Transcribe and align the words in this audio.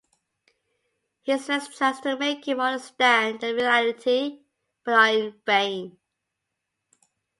His 1.21 1.45
friends 1.45 1.77
tries 1.77 1.99
to 1.99 2.17
make 2.17 2.47
him 2.47 2.59
understand 2.59 3.39
the 3.39 3.53
reality 3.53 4.39
but 4.83 4.95
are 4.95 5.07
in 5.09 5.39
vain. 5.45 5.99